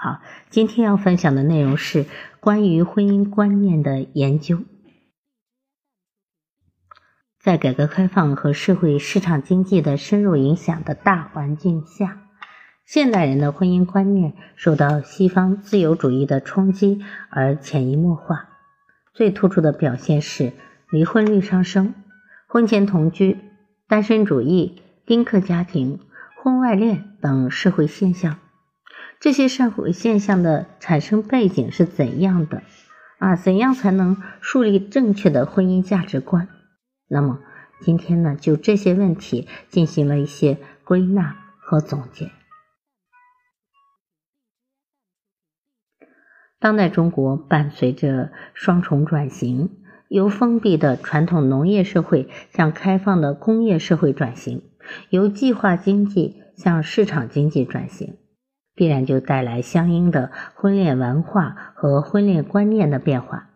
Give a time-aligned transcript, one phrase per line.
[0.00, 2.06] 好，今天要分享的内容是
[2.38, 4.60] 关于婚姻观念的研究。
[7.40, 12.22] 在改革开放和社会市场经济的深入影响的大环境下，
[12.86, 18.50] 现代人的婚姻观念受到西方自由主义的冲击而潜移默化。
[19.12, 20.52] 最突出的表现是
[20.90, 21.92] 离婚率上升、
[22.46, 23.36] 婚前同居、
[23.88, 25.98] 单身主义、丁克家庭、
[26.36, 28.38] 婚外恋等社会现象。
[29.20, 32.62] 这些社会现象的产生背景是怎样的？
[33.18, 36.48] 啊，怎样才能树立正确的婚姻价值观？
[37.08, 37.40] 那么
[37.80, 42.30] 今天呢，就这些问题进行了一些归纳和总结。
[46.60, 54.62] 当代中国伴随着双重转型，由封闭的传统农业社会向开放的工业社会转型，
[55.10, 58.16] 由计划经济向市场经济转型。
[58.78, 63.50] 必然就带来相应的婚恋文化和婚恋观念的变化，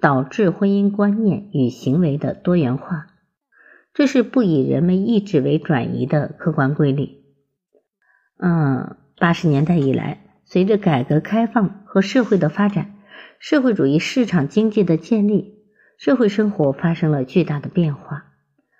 [0.00, 3.08] 导致婚姻观念与行为的多元化。
[3.92, 7.10] 这是不以人们意志为转移的客观规律。
[8.38, 12.94] 嗯，八十年代以来，随着改革开放和社会的发展，
[13.38, 15.58] 社会主义市场经济的建立，
[15.98, 18.24] 社会生活发生了巨大的变化，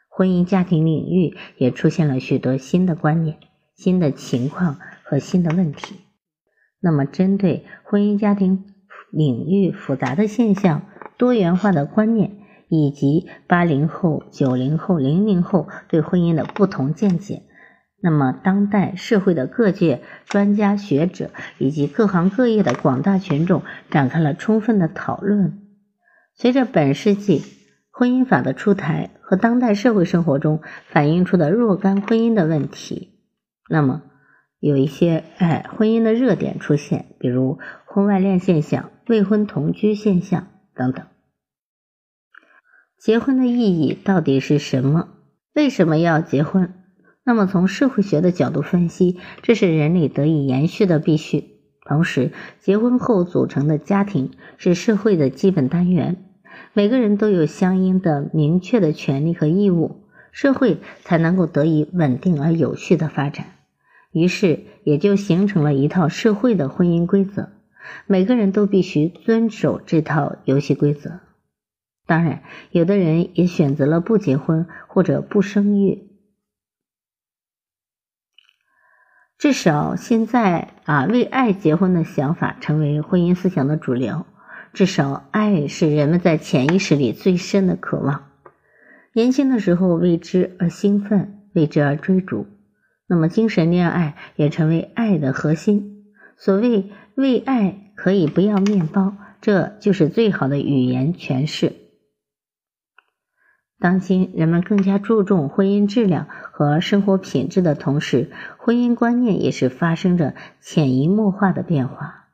[0.09, 3.37] 婚姻家庭领域也出现了许多新的观念、
[3.75, 4.79] 新的情况。
[5.15, 6.01] 和新的问题。
[6.81, 8.65] 那么，针对婚姻家庭
[9.13, 10.83] 领域复杂的现象、
[11.17, 12.33] 多元化的观念，
[12.69, 17.45] 以及八零后、九零后、零零后对婚姻的不同见解，
[18.03, 25.63] 那么当代社会的各界专家学者以及各行各业的广大群众展开了充分的讨论。
[26.35, 27.41] 随着本世纪
[27.93, 33.21] 婚姻法的出台和当代社会生活中反映出的若干婚姻的问题，
[33.71, 34.03] 那么。
[34.65, 41.05] 有一些哎，婚姻的热点出现，比如婚外恋现象、未婚同居现象等等。
[42.99, 45.11] 结婚的意义到底是什么？
[45.53, 46.73] 为什么要结婚？
[47.25, 51.45] 那么从社会学的角度分析，这是人类得以延续的必须。
[51.87, 56.17] 同时，结婚后组成的家庭是社会的基本单元，
[56.73, 63.45] 每个人都有相应的明确的权利和义务，社会才能够得以稳定而有序的发展。
[64.15, 67.51] 于是也就形成了一套社会的婚姻规则，
[68.07, 71.21] 每个人都必须遵守这套游戏规则。
[72.07, 76.11] 当然，有的人也选择了不结婚或者不生育。
[79.37, 84.25] 至少现在啊，为爱结婚的想法成为婚姻思想的主流。
[84.73, 88.31] 至少，爱是人们在潜意识里最深的渴望。
[89.13, 92.47] 年轻的时候为之而兴奋，为之而追逐。
[93.15, 96.05] 那么，精神恋爱也成为爱的核心。
[96.37, 101.77] 所谓“为爱可以不要面包”，这就是最好的语言诠释。
[103.79, 112.31] 当今人们更加注重婚姻质量和生活品质的同时，婚姻观念也是发生着潜移默化的变化。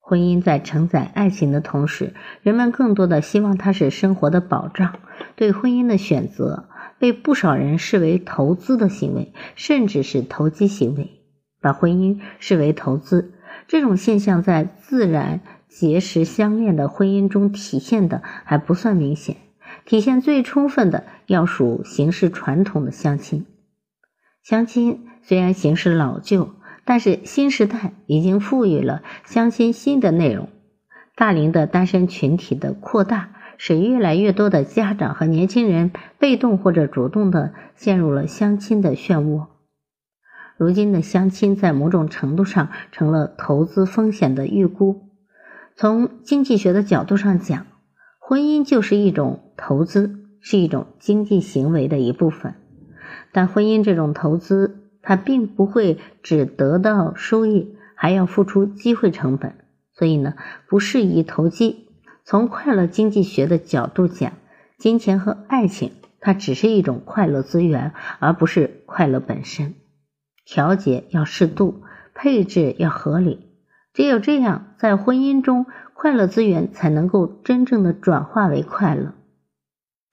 [0.00, 5.00] 婚姻在承载爱情的同时，人们更多的希望它是生活的保障。
[5.36, 6.70] 对婚姻的选择。
[6.98, 11.22] 被不少人视为投资的行为，甚至是投机行为，
[11.60, 13.34] 把婚姻视为投资。
[13.66, 19.36] 这种现象在自然结识相恋的婚姻中体现的还不算明显，
[19.84, 23.46] 体现最充分的要数形式传统的相亲。
[24.42, 26.54] 相亲虽然形式老旧，
[26.84, 30.48] 但是新时代已经赋予了相亲新的内容。
[31.14, 33.34] 大龄的单身群体的扩大。
[33.58, 39.48] 使越来越多的家长和年轻人被动或者主动的陷入了相亲的漩涡。
[40.56, 45.02] 如今的相亲在某种程度上成了投资风险的预估。
[45.76, 47.66] 从经济学的角度上讲，
[48.18, 52.54] 婚姻就是一种投资，是一种经济行为的一部分。
[53.30, 59.54] 但婚姻这种投资，它并不会只得到收益，还要付出机会成本，
[59.92, 60.34] 所以呢，
[60.68, 61.87] 不适宜投机。
[62.30, 64.34] 从快乐经济学的角度讲，
[64.76, 69.76] 金钱和爱情它只是一种快乐资源，而不是快乐本身。
[70.44, 71.84] 调节要适度，
[72.14, 73.48] 配置要合理，
[73.94, 75.64] 只有这样，在婚姻中，
[75.94, 79.14] 快乐资源才能够真正的转化为快乐。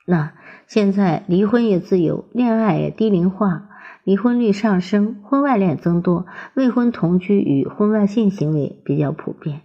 [0.06, 0.32] 那
[0.68, 3.68] 现在离婚也自由，恋爱也低龄化，
[4.06, 9.64] 离婚率上升，婚外恋增多，未婚同居与婚外性行为比较普遍。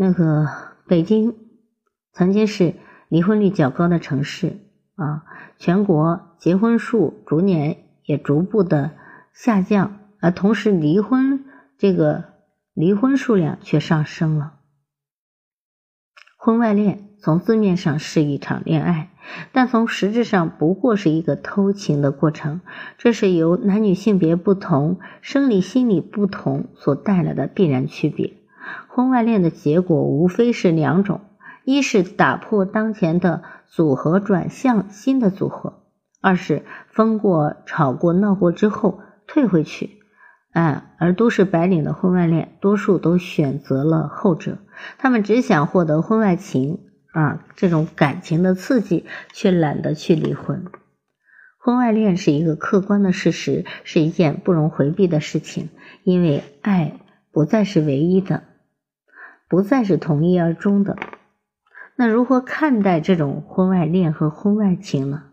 [0.00, 0.46] 那个
[0.86, 1.34] 北京
[2.12, 2.74] 曾经是
[3.08, 4.58] 离婚率较高的城市
[4.94, 5.24] 啊，
[5.56, 8.92] 全国结婚数逐年也逐步的
[9.32, 11.44] 下降，而同时离婚
[11.76, 12.26] 这个
[12.74, 14.60] 离婚数量却上升了。
[16.36, 19.10] 婚外恋从字面上是一场恋爱，
[19.50, 22.60] 但从实质上不过是一个偷情的过程，
[22.98, 28.34] 这是由男女性别不同、生理心理不同所带来的必然区别。
[28.98, 31.20] 婚外恋的结果无非是两种：
[31.64, 35.84] 一是打破当前的组合，转向新的组合；
[36.20, 38.98] 二是分过、吵过、闹过之后
[39.28, 40.00] 退回去。
[40.50, 44.58] 哎，而都市白领的婚外恋，多数都选择了后者。
[44.98, 46.80] 他们只想获得婚外情
[47.12, 50.64] 啊，这种感情的刺激，却懒得去离婚。
[51.60, 55.68] 婚外恋是一个客观的事实，是一件不容回避的事情，
[56.02, 56.98] 因为爱
[57.30, 58.42] 不再是唯一的。
[59.48, 60.96] 不再是同一而终的，
[61.96, 65.24] 那如何看待这种婚外恋和婚外情呢？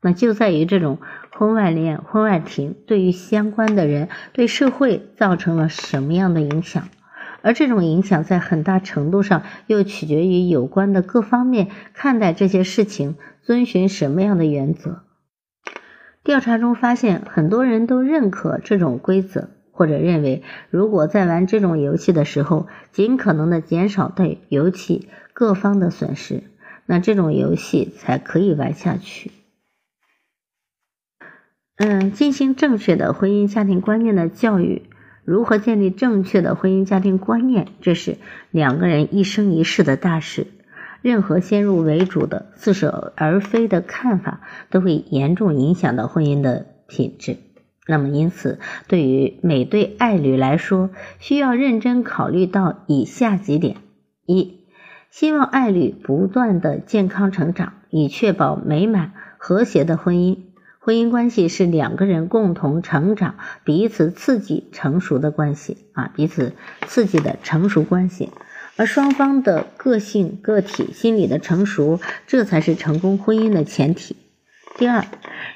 [0.00, 0.98] 那就在于这种
[1.32, 6.88] 婚外恋、婚外情对于相关的人、对社会造成了什么样的影响，
[7.42, 15.02] 而这种影响在很大程度上又取决于有关的各方面看待这些事情遵循什么样的原则。
[16.22, 19.50] 调查中发现，很多人都认可这种规则。
[19.76, 26.44] 或者认为，如果在玩这种游戏的时候，尽可能的减少对游戏各方的损失，
[26.86, 29.30] 那这种游戏才可以玩下去。
[31.76, 34.84] 嗯，进行正确的婚姻家庭观念的教育，
[35.26, 38.16] 如何建立正确的婚姻家庭观念，这是
[38.50, 40.46] 两个人一生一世的大事。
[41.02, 44.40] 任何先入为主的、似是而非的看法，
[44.70, 47.36] 都会严重影响到婚姻的品质。
[47.86, 50.90] 那么，因此，对于每对爱侣来说，
[51.20, 53.76] 需要认真考虑到以下几点：
[54.26, 54.64] 一、
[55.10, 60.38] 希望爱侣不断的健康成长，以确保美满和谐的婚姻。
[60.80, 66.52] 婚姻关系是两个人共同成长、彼此刺激、成熟的关系啊，彼此
[66.86, 68.30] 刺激的成熟关系。
[68.76, 74.16] 而双方的个性、个体、心理的成熟，这才是成功婚姻的前提。
[74.78, 75.06] 第二，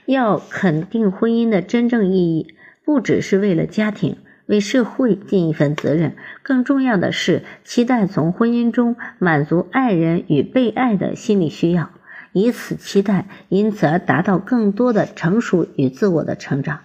[0.07, 2.55] 要肯定婚姻的真正意义，
[2.87, 11.91] 不只是为了家庭，为社会尽一份责任，更重要的是期待从婚姻中满足爱人与被爱的心理需要，
[12.33, 16.81] 以此期待，因此而达到更多的成熟与自我的成长。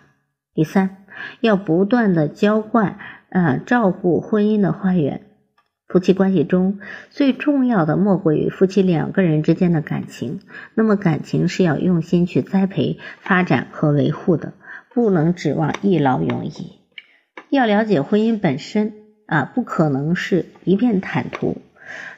[0.54, 1.06] 第三，
[1.40, 2.98] 要不断的浇灌，
[3.30, 5.25] 呃，照顾婚姻的花园。
[5.88, 6.80] 夫妻关系中
[7.12, 10.40] 最重要的莫过于夫妻两个人之间的感情。
[10.74, 14.54] 那么，感情是要用心去栽培、发展和维护的，
[14.94, 16.80] 不能指望一劳永逸。
[17.50, 18.94] 要了解婚姻本身
[19.28, 21.62] 啊，不可能是一片坦途。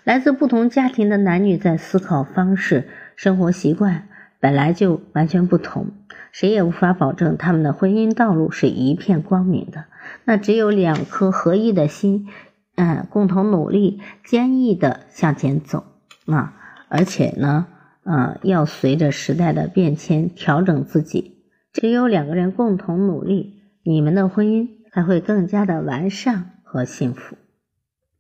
[0.06, 2.88] 来自不同家庭的男女在思考方式、
[3.18, 4.08] 生活习惯
[4.40, 5.92] 本来就完全不同，
[6.32, 9.86] 谁也无法保证他们的婚姻道路是一片光明的。
[10.24, 12.28] 那只有两颗合一的心。
[12.78, 15.84] 嗯，共同努力，坚毅的向前走
[16.28, 16.54] 啊！
[16.90, 17.66] 而且呢，
[18.04, 21.44] 呃，要随着时代的变迁调整自己。
[21.74, 27.36] 只有两个人共同努力，你们的婚姻才会更加的完善和幸福。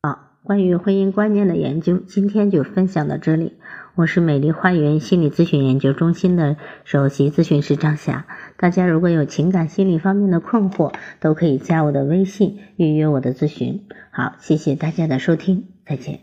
[0.02, 3.58] 好，关于婚姻观念的研究，今天就分享到这里。
[3.96, 8.25] 我是美丽花园心理咨询研究中心的首席咨询师张霞。
[8.56, 13.84] 大家如果有情感心理方面的困惑，都可以加我的微信预约我的咨询。
[14.10, 16.22] 好，谢谢大家的收听，再见。